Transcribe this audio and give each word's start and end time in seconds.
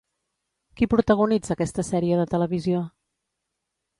Qui 0.79 0.87
protagonitza 0.93 1.51
aquesta 1.57 1.85
sèrie 1.91 2.19
de 2.21 2.25
televisió? 2.33 2.83